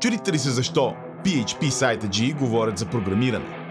[0.00, 3.66] Чудите ли се защо PHP сайта G говорят за програмиране?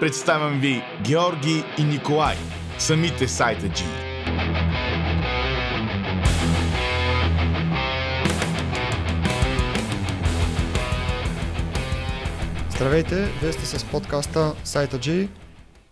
[0.00, 2.36] Представям ви Георги и Николай,
[2.78, 3.84] самите сайта G.
[12.70, 15.28] Здравейте, вие сте с подкаста Сайта G,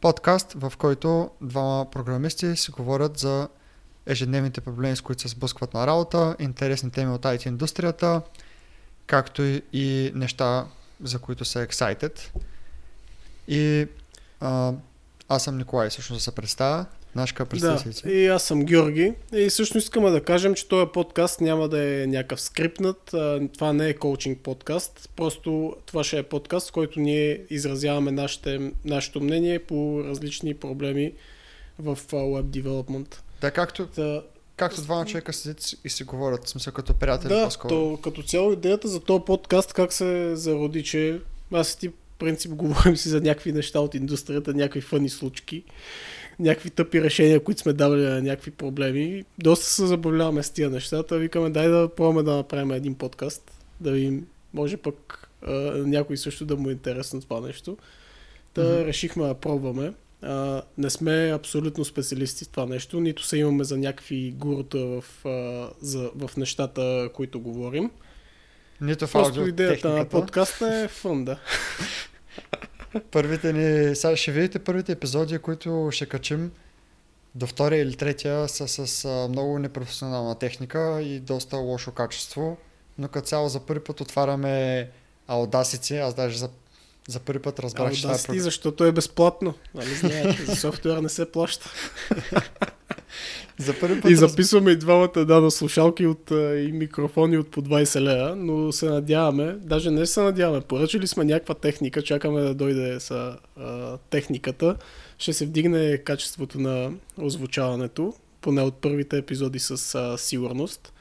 [0.01, 3.49] подкаст, в който двама програмисти си говорят за
[4.07, 8.23] ежедневните проблеми, с които се сблъскват на работа, интересни теми от IT индустрията,
[9.09, 10.67] както и неща,
[11.03, 12.21] за които са excited.
[13.49, 13.87] И
[14.41, 14.73] а,
[15.29, 16.87] аз съм Николай, всъщност да се представя.
[17.15, 17.45] Нашка.
[17.45, 19.15] Да, и аз съм Георги.
[19.33, 23.15] И всъщност искаме да кажем, че този подкаст няма да е някакъв скрипнат.
[23.55, 25.11] Това не е коучинг подкаст.
[25.17, 31.13] Просто това ще е подкаст, в който ние изразяваме нашите, нашето мнение по различни проблеми
[31.79, 33.17] в Web Development.
[33.41, 34.23] Да, както, да,
[34.59, 37.69] както двама човека седят и си говорят, в смисъл като приятели да, по-скоро.
[37.69, 41.21] То, като цяло идеята за този подкаст как се зароди, че
[41.53, 45.65] аз и ти принцип говорим си за някакви неща от индустрията, някакви фъни случки,
[46.39, 49.25] някакви тъпи решения, които сме давали на някакви проблеми.
[49.39, 51.19] Доста се забавляваме с тия нещата.
[51.19, 55.53] Викаме, дай да пробваме да направим един подкаст, да видим, може пък а,
[55.87, 57.77] някой също да му е интересно това нещо.
[58.55, 58.85] Та mm-hmm.
[58.85, 59.93] решихме да пробваме.
[60.23, 65.27] А, не сме абсолютно специалисти в това нещо, нито се имаме за някакви гурута в,
[65.27, 67.91] а, за, в нещата, които говорим.
[68.81, 71.39] Нито в Просто идеята на подкаста е фън, да.
[73.11, 76.51] първите ни, сега ще видите първите епизоди, които ще качим
[77.35, 82.57] до втория или третия са с много непрофесионална техника и доста лошо качество,
[82.99, 84.89] но като цяло за първи път отваряме
[85.29, 86.49] Audacity, аз даже за
[87.09, 89.55] за първи път разбрах, че това е защото е безплатно.
[89.75, 91.71] Нали знаете, за софтуер не се плаща.
[93.59, 97.63] за първи път и записваме и двамата да, на слушалки от, и микрофони от по
[97.63, 102.55] 20 лея, но се надяваме, даже не се надяваме, поръчали сме някаква техника, чакаме да
[102.55, 104.77] дойде с а, техниката,
[105.19, 110.93] ще се вдигне качеството на озвучаването, поне от първите епизоди с а, сигурност.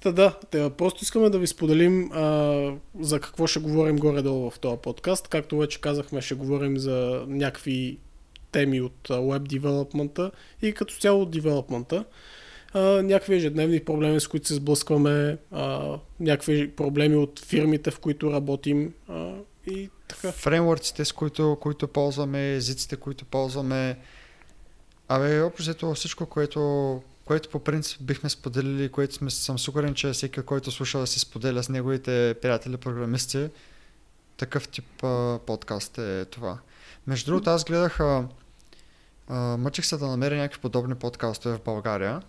[0.00, 4.58] Та да, те, просто искаме да ви споделим а, за какво ще говорим горе-долу в
[4.58, 5.28] този подкаст.
[5.28, 7.98] Както вече казахме, ще говорим за някакви
[8.52, 10.30] теми от веб девелопмента
[10.62, 12.04] и като цяло от девелопмента.
[12.74, 18.94] някакви ежедневни проблеми, с които се сблъскваме, а, някакви проблеми от фирмите, в които работим
[19.08, 19.32] а,
[19.66, 20.32] и така.
[20.32, 23.98] Фреймворците, с които, които ползваме, езиците, които ползваме.
[25.08, 30.42] Абе, общо всичко, което което по принцип бихме споделили, което сме, съм сигурен, че всеки,
[30.42, 33.50] който слуша да си споделя с неговите приятели програмисти,
[34.36, 36.58] такъв тип а, подкаст е това.
[37.06, 38.28] Между другото, аз гледах, а,
[39.28, 42.22] а, мъчих се да намеря някакви подобни подкастове в България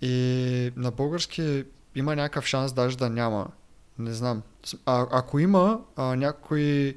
[0.00, 1.64] и на български
[1.94, 3.46] има някакъв шанс даже да няма.
[3.98, 4.42] Не знам.
[4.86, 6.96] А, ако има а, някой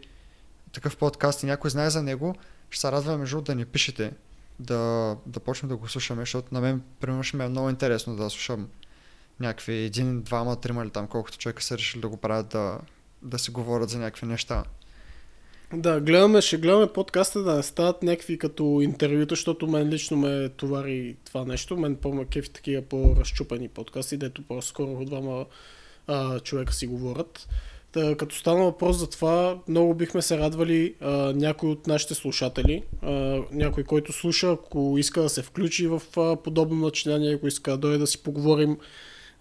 [0.72, 2.35] такъв подкаст и някой знае за него,
[2.69, 4.13] ще се радваме между да ни пишете
[4.59, 8.16] да, да почнем да го слушаме, защото на мен, примерно, ще ми е много интересно
[8.16, 8.69] да слушам
[9.40, 12.79] някакви един, двама, трима или там колкото човека са решили да го правят да,
[13.22, 14.63] да си говорят за някакви неща.
[15.73, 20.50] Да, гледаме, ще гледаме подкаста да не стават някакви като интервюта, защото мен лично ме
[20.50, 21.78] товари това нещо.
[21.78, 25.46] Мен по кефи такива по-разчупени подкасти, дето по-скоро двама
[26.07, 27.47] а, човека си говорят.
[27.91, 32.83] Та, като стана въпрос за това, много бихме се радвали а, някой от нашите слушатели,
[33.01, 33.11] а,
[33.51, 37.77] някой, който слуша, ако иска да се включи в а, подобно начинание, ако иска да
[37.77, 38.77] дойде да си поговорим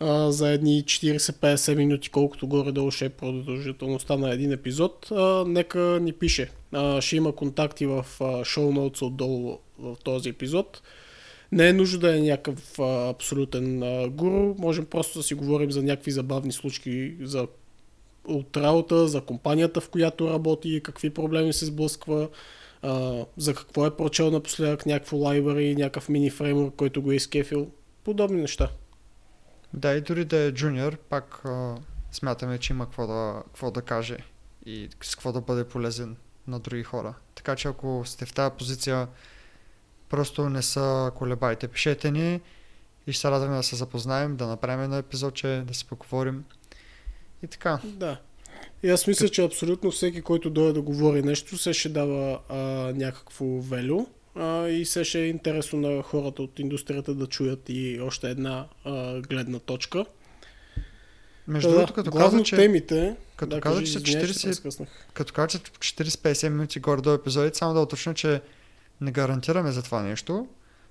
[0.00, 5.78] а, за едни 40-50 минути, колкото горе-долу ще е продължителността на един епизод, а, нека
[5.78, 6.50] ни пише.
[6.72, 10.82] А, ще има контакти в а, шоу ноутс отдолу в този епизод.
[11.52, 15.70] Не е нужно да е някакъв а, абсолютен а, гуру, можем просто да си говорим
[15.72, 17.46] за някакви забавни случки, за
[18.28, 22.28] от работа, за компанията, в която работи, какви проблеми се сблъсква,
[22.82, 27.70] а, за какво е прочел напоследък, някакво лайбъри, някакъв мини фреймворк, който го е изкефил.
[28.04, 28.70] Подобни неща.
[29.74, 31.74] Да, и дори да е джуниор, пак а,
[32.12, 34.16] смятаме, че има какво да, какво да каже
[34.66, 37.14] и с какво да бъде полезен на други хора.
[37.34, 39.08] Така че ако сте в тази позиция,
[40.08, 41.68] просто не са колебайте.
[41.68, 42.40] Пишете ни
[43.06, 46.44] и ще се радваме да се запознаем, да направим едно епизодче, да си поговорим.
[47.46, 47.78] И така.
[47.84, 48.20] Да.
[48.82, 52.56] И аз мисля, че абсолютно всеки, който дойде да говори нещо, се ще дава а,
[52.96, 58.00] някакво велю а, и се ще е интересно на хората от индустрията да чуят и
[58.02, 60.04] още една а, гледна точка.
[61.48, 62.56] Между другото, като каза, че...
[62.56, 63.16] темите...
[63.36, 64.86] Като да, каза, че са 40...
[65.14, 68.40] Като каза, че 40-50 минути горе до епизоди, само да уточня, че
[69.00, 70.48] не гарантираме за това нещо.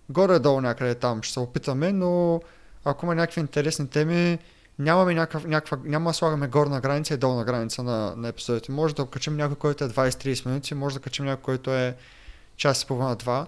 [0.10, 2.42] Горе-долу някъде там ще се опитаме, но
[2.86, 4.38] ако има някакви интересни теми,
[4.80, 8.72] нямаме някаква, някаква, няма слагаме горна граница и долна граница на, на епизодите.
[8.72, 11.96] Може да качим някой, който е 20-30 минути, може да качим някой, който е
[12.58, 13.48] час и половина, два,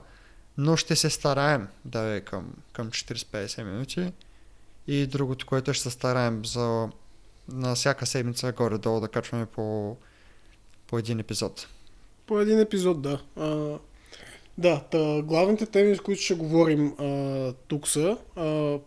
[0.57, 4.13] но ще се стараем да е към, към 40-50 минути.
[4.87, 6.89] И другото, което ще се стараем за
[7.49, 9.97] на всяка седмица горе-долу да качваме по,
[10.87, 11.67] по един епизод.
[12.25, 13.21] По един епизод, да.
[13.35, 13.79] А,
[14.57, 18.77] да, та, главните теми, с които ще говорим а, тук са а,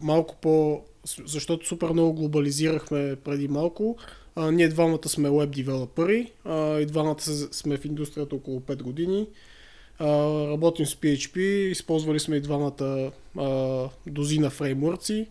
[0.00, 0.84] малко по...
[1.04, 3.96] Защото супер много глобализирахме преди малко.
[4.34, 7.20] А, ние двамата сме веб девелопери, а, и двамата
[7.52, 9.26] сме в индустрията около 5 години.
[9.98, 10.06] А,
[10.48, 11.38] работим с PHP,
[11.70, 15.26] използвали сме и двамата а, дозина фреймворци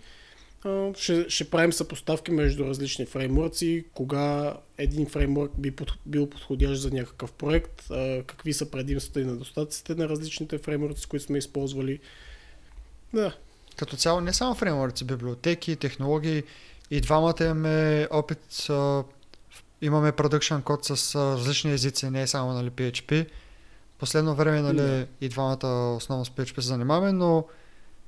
[0.95, 6.92] ще, ще правим съпоставки между различни фреймворци, кога един фреймворк би под, бил подходящ за
[6.92, 7.88] някакъв проект,
[8.25, 12.00] какви са предимствата и недостатъците на различните фреймворци, които сме използвали.
[13.13, 13.36] Да.
[13.80, 16.44] Като цяло не само фреймворци, библиотеки, технологии,
[16.92, 18.68] и двамата имаме опит,
[19.81, 23.30] имаме продъкшн код с различни езици, не само нали, PHP.
[23.98, 25.08] Последно време нали, да.
[25.22, 27.46] и двамата основно с PHP се занимаваме, но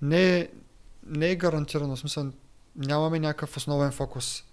[0.02, 0.50] не,
[1.06, 2.32] не е гарантирано, в смисъл
[2.76, 4.44] нямаме някакъв основен фокус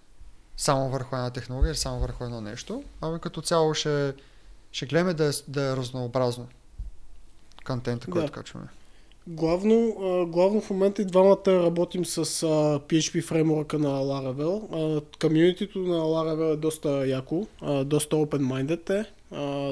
[0.57, 4.13] само върху една технология или само върху едно нещо, ами като цяло ще,
[4.71, 6.47] ще гледаме да е, да е разнообразно
[7.65, 8.11] контента, да.
[8.11, 8.67] който качваме.
[9.31, 9.95] Главно,
[10.27, 15.03] главно в момента и двамата работим с PHP фреймворка на Laravel.
[15.21, 17.47] Комьюнитито на Laravel е доста яко,
[17.85, 19.05] доста open-minded е,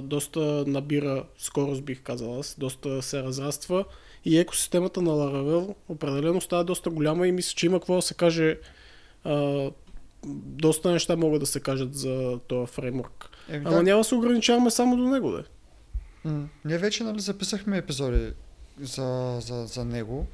[0.01, 3.85] доста набира скорост бих казал аз, доста се разраства
[4.25, 8.13] и екосистемата на Laravel определено става доста голяма и мисля, че има какво да се
[8.13, 8.59] каже.
[10.45, 13.29] Доста неща могат да се кажат за този фреймворк.
[13.53, 13.83] Ама да.
[13.83, 15.43] няма да се ограничаваме само до него, да.
[16.65, 18.31] Ние вече нали, записахме епизоди
[18.81, 20.27] за, за, за него.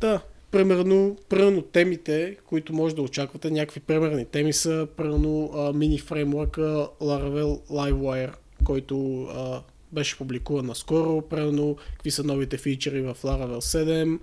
[0.00, 0.20] Да,
[0.50, 6.88] примерно, примерно темите, които може да очаквате, някакви примерни теми са примерно а, мини фреймворка
[7.00, 8.34] Laravel Livewire,
[8.64, 9.62] който а,
[9.92, 14.18] беше публикуван наскоро, правилно какви са новите фичери в Laravel 7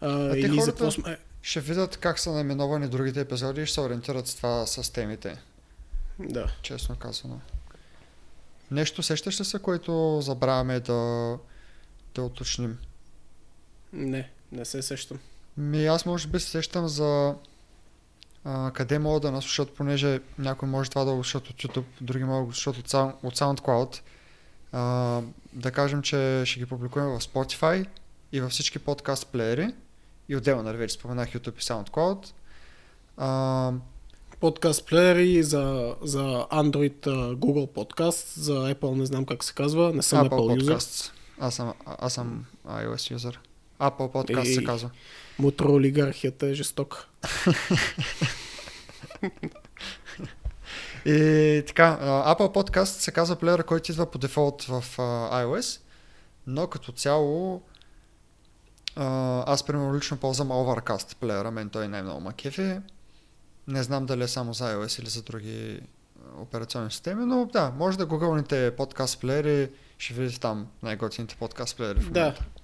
[0.00, 1.18] а, или за какво сме...
[1.42, 5.38] Ще видят как са наименовани другите епизоди и ще се ориентират с това с темите.
[6.18, 6.52] Да.
[6.62, 7.40] Честно казано.
[8.70, 11.36] Нещо сещаш ли се, което забравяме да,
[12.14, 12.78] да уточним?
[13.92, 15.18] Не, не се сещам.
[15.56, 17.34] Ми аз може би се сещам за
[18.44, 22.24] а, къде могат да наслушат, понеже някой може това да го слушат от YouTube, други
[22.24, 24.00] могат да го слушат от, от SoundCloud.
[24.72, 25.22] А,
[25.52, 27.86] да кажем, че ще ги публикуваме в Spotify
[28.32, 29.74] и във всички подкаст плеери
[30.28, 32.32] и отделно, нали, вече споменах YouTube и SoundCloud.
[33.16, 33.72] А,
[34.40, 37.00] подкаст плеери за, за Android
[37.34, 41.10] Google Podcast, за Apple не знам как се казва, не съм Apple, Apple Podcasts.
[41.40, 43.40] Аз съм, аз съм iOS юзер.
[43.80, 44.90] Apple Podcast и, се казва.
[45.38, 47.06] Мутроолигархията е жестока.
[51.06, 54.84] И така, Apple Podcast се казва плеера, който идва по дефолт в
[55.32, 55.80] iOS,
[56.46, 57.62] но като цяло
[59.46, 62.78] аз примерно лично ползвам Overcast плеера, мен той най-много ма кефи.
[63.68, 65.80] Не знам дали е само за iOS или за други
[66.38, 72.00] операционни системи, но да, може да гугълните подкаст плеери, ще видите там най-готините подкаст плеери
[72.00, 72.40] в момента.
[72.40, 72.59] Да.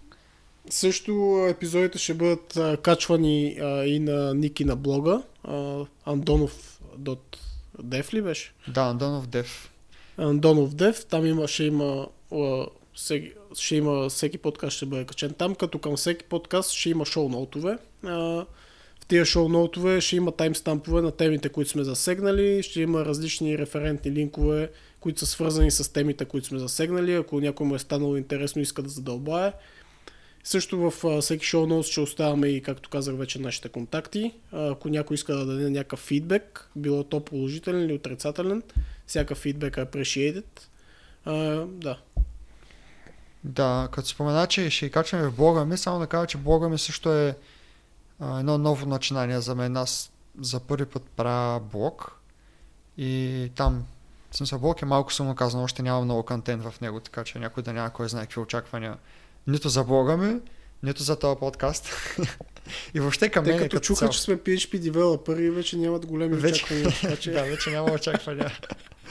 [0.70, 7.36] Също епизодите ще бъдат а, качвани а, и на Ники на блога, а, andonov.com
[7.82, 8.52] Дев ли беше?
[8.68, 9.70] Да, Андонов Дев.
[10.16, 12.06] Андонов Дев, там има, ще има
[12.94, 17.04] всеки, ще има, всеки подкаст ще бъде качен там, като към всеки подкаст ще има
[17.04, 17.78] шоу-ноутове.
[18.02, 24.12] В тия шоу-ноутове ще има таймстампове на темите, които сме засегнали, ще има различни референтни
[24.12, 24.70] линкове,
[25.00, 27.14] които са свързани с темите, които сме засегнали.
[27.14, 29.52] Ако някой му е станало интересно и иска да задълбае,
[30.46, 34.34] също в всеки шоу ноут ще оставяме и, както казах вече, нашите контакти.
[34.52, 38.62] Ако някой иска да даде някакъв фидбек, било то положителен или отрицателен,
[39.06, 40.44] всякакъв фидбек е appreciated.
[41.24, 41.34] А,
[41.66, 41.98] да.
[43.44, 46.78] Да, като спомена, че ще качваме в блога ми, само да кажа, че блога ми
[46.78, 47.36] също е
[48.20, 49.76] а, едно ново начинание за мен.
[49.76, 52.20] Аз за първи път правя блог
[52.98, 53.86] и там
[54.30, 57.38] в смисъл блог е малко само казано, още няма много контент в него, така че
[57.38, 58.96] някой да няма кой знае какви очаквания
[59.46, 60.40] нито за блога ми,
[60.82, 61.88] нито за този подкаст.
[62.94, 63.58] и въобще към мен.
[63.58, 66.64] Те като чуха, че сме PHP девелопери, вече нямат големи вече...
[66.64, 66.90] очаквания.
[67.00, 67.30] Така, че...
[67.32, 68.58] да, вече няма очаквания.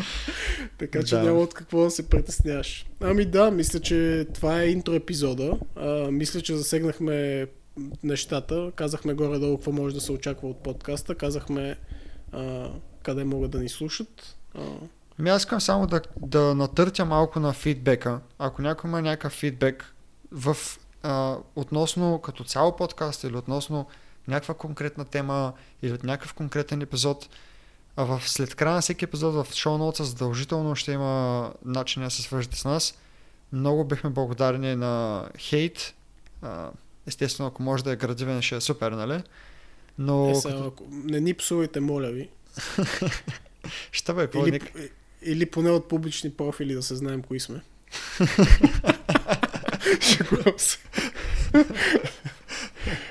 [0.78, 1.24] така че да.
[1.24, 2.86] няма от какво да се притесняваш.
[3.02, 5.58] Ами да, мисля, че това е интро епизода.
[5.76, 7.48] А, мисля, че засегнахме
[8.04, 8.72] нещата.
[8.76, 11.16] Казахме горе-долу какво може да се очаква от подкаста.
[11.16, 11.78] Казахме
[12.32, 12.70] а,
[13.04, 14.36] къде могат да ни слушат.
[14.54, 14.62] А,
[15.20, 18.20] Ми аз искам само да, да натъртя малко на фидбека.
[18.40, 19.95] Ако някой има някакъв фидбек,
[20.36, 20.58] в,
[21.04, 23.88] а, относно като цяло подкаст или относно
[24.28, 27.30] някаква конкретна тема или от някакъв конкретен епизод.
[27.96, 32.10] А в, след края на всеки епизод в шоу ноута задължително ще има начин да
[32.10, 32.98] се свържете с нас.
[33.54, 35.94] Много бихме благодарни на хейт.
[37.08, 39.24] Естествено, ако може да е градивен, ще е супер, нали?
[39.98, 40.30] Но...
[40.30, 40.84] Е, сега, ако...
[40.90, 42.30] Не ни псувайте, моля ви.
[43.92, 44.60] Ще бе, Или,
[45.22, 47.62] или поне от публични профили да се знаем кои сме.
[50.02, 50.78] Шегувам се.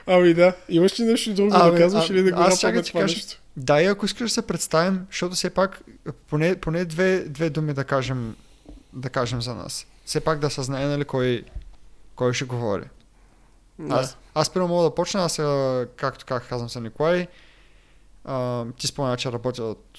[0.07, 2.83] Ами да, имаш ли нещо друго Ами, да казваш а- или да го аз чакай
[2.83, 3.17] това кажа.
[3.17, 3.41] нещо?
[3.57, 5.83] Да, и ако искаш да се представим, защото все пак
[6.29, 8.37] поне, поне две, две думи да кажем,
[8.93, 9.87] да кажем за нас.
[10.05, 11.45] Все пак да се знае, нали, кой,
[12.17, 12.85] кой ще говори.
[13.79, 13.95] Да.
[13.95, 17.27] Аз, аз първо мога да почна, аз а, както как казвам се Николай.
[18.25, 19.99] А, ти спомня, че работя от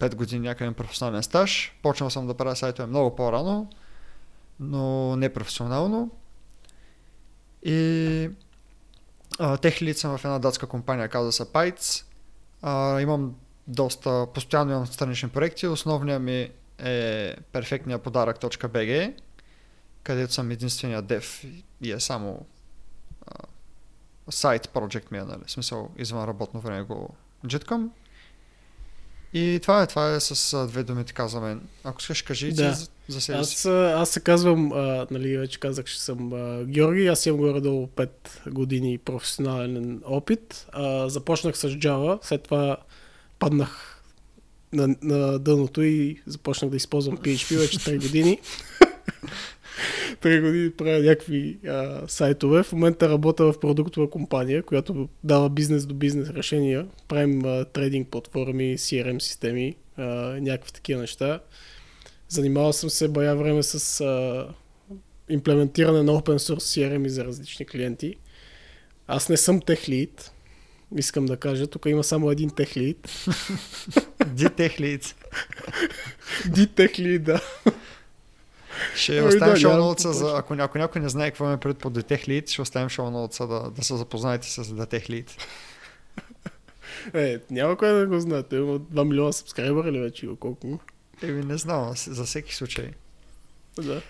[0.00, 1.78] 5 години някъде на професионален стаж.
[1.82, 3.70] Почнал съм да правя сайтове много по-рано,
[4.60, 6.10] но не професионално.
[7.64, 8.30] И
[9.38, 12.04] а, тех лид съм в една датска компания, казва се Pytes.
[12.62, 13.34] А, имам
[13.66, 15.66] доста, постоянно имам странични проекти.
[15.66, 19.14] Основният ми е перфектния подарък.bg,
[20.02, 21.44] където съм единствения дев
[21.80, 22.46] и е само
[24.30, 25.42] сайт project ми е, нали?
[25.46, 27.14] В смисъл, извън работно време го
[27.46, 27.90] джиткам.
[29.34, 31.60] И това е, това е с две думи така за мен.
[31.84, 32.72] Ако искаш, кажи Да.
[32.72, 33.54] за, за себе си.
[33.54, 37.40] Аз, а, аз се казвам, а, нали, вече казах, че съм а, Георги, аз имам
[37.40, 38.08] горе-долу 5
[38.50, 40.66] години професионален опит.
[40.72, 42.76] А, започнах с Java, след това
[43.38, 44.02] паднах
[44.72, 48.40] на, на дъното и започнах да използвам PHP вече 3 години.
[50.22, 52.62] 3 години правя някакви а, сайтове.
[52.62, 56.86] В момента работя в продуктова компания, която дава бизнес до бизнес решения.
[57.08, 60.02] Правим а, трейдинг платформи, CRM системи, а,
[60.40, 61.40] някакви такива неща.
[62.28, 64.46] Занимавал съм се бая време с а,
[65.28, 68.14] имплементиране на open source CRM за различни клиенти.
[69.06, 70.30] Аз не съм тех lead,
[70.96, 71.66] искам да кажа.
[71.66, 72.96] Тук има само един тех lead.
[74.26, 75.14] Ди тех лид.
[76.48, 77.40] Ди тех lead, да.
[78.94, 81.98] Ще Ами оставим да, шоу за, ако, ако някой не знае какво ме пред под
[81.98, 85.30] Detect Lead, ще оставим шоу ноутса да, да се запознаете с Detect Lead.
[87.14, 88.42] Е, няма кой да го знае.
[88.42, 90.80] Той има 2 милиона сабскрайбъра или вече има колко.
[91.22, 92.90] Еми не знам, за всеки случай.
[93.76, 94.02] Да.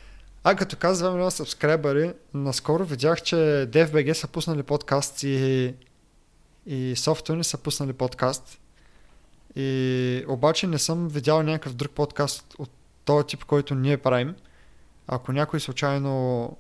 [0.44, 3.34] А, като казвам 2 милиона сабскрайбъри, наскоро видях, че
[3.70, 5.74] DFBG са пуснали подкаст и,
[6.66, 8.58] и Software са пуснали подкаст.
[9.56, 12.70] И обаче не съм видял някакъв друг подкаст от
[13.04, 14.34] този тип, който ние правим.
[15.14, 16.56] Ако някой случайно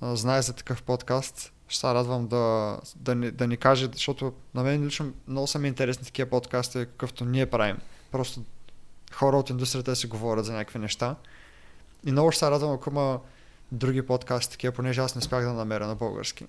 [0.00, 4.32] а, знае за такъв подкаст, ще се радвам да, да, ни, да ни каже, защото
[4.54, 7.76] на мен лично много са ми интересни такива подкасти, какъвто ние правим.
[8.12, 8.40] Просто
[9.12, 11.16] хора от индустрията си говорят за някакви неща.
[12.06, 13.20] И много ще се радвам, ако има
[13.72, 16.46] други подкасти такива, понеже аз не спях да намеря на български.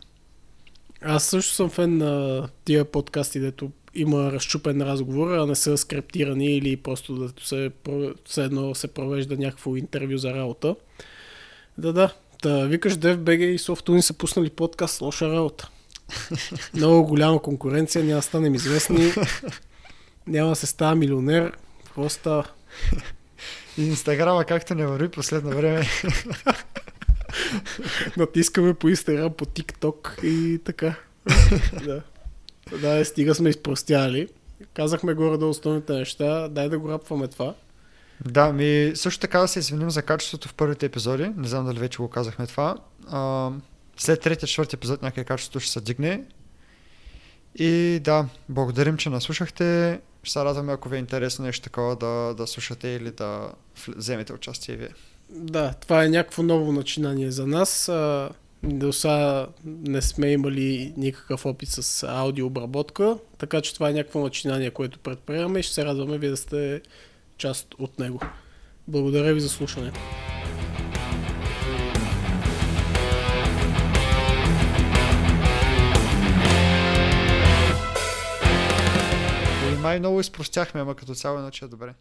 [1.01, 6.57] Аз също съм фен на тия подкасти, дето има разчупен разговор, а не са скриптирани
[6.57, 7.71] или просто да се,
[8.25, 10.75] все едно се провежда някакво интервю за работа.
[11.77, 12.13] Да, да.
[12.41, 15.69] Та, викаш DFBG и Softune са пуснали подкаст, лоша работа.
[16.73, 19.13] Много голяма конкуренция, няма да станем известни,
[20.27, 21.51] няма да се става милионер.
[21.85, 22.45] Какво става?
[23.77, 25.87] Инстаграма както не върви последно време.
[28.17, 30.95] Натискаме по Instagram, по TikTok и така.
[31.85, 32.01] да.
[32.81, 34.27] Да, е, стига сме изпростяли.
[34.73, 36.47] Казахме горе до основните неща.
[36.47, 37.53] Дай да го рапваме това.
[38.25, 41.31] да, ми също така да се извиним за качеството в първите епизоди.
[41.37, 42.75] Не знам дали вече го казахме това.
[43.07, 43.51] А,
[43.97, 46.23] след третия, четвърти епизод някъде качеството ще се дигне.
[47.55, 49.99] И да, благодарим, че наслушахте.
[50.23, 53.51] Ще се радваме, ако ви е интересно нещо такова да, да слушате или да
[53.87, 54.89] вземете участие вие.
[55.29, 57.91] Да, това е някакво ново начинание за нас.
[58.65, 64.71] До сега не сме имали никакъв опит с аудиообработка, така че това е някакво начинание,
[64.71, 66.81] което предприемаме и ще се радваме вие да сте
[67.37, 68.19] част от него.
[68.87, 69.99] Благодаря ви за слушането.
[79.73, 81.93] И май много изпростяхме, ама като цяло иначе е добре.